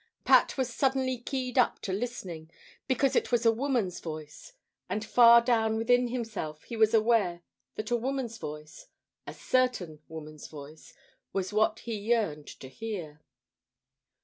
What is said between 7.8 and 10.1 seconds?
a woman's voice a certain